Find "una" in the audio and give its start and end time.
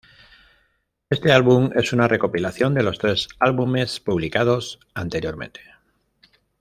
1.93-2.07